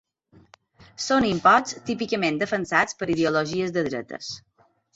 [1.07, 4.31] Són imposts típicament defensats per ideologies de dretes.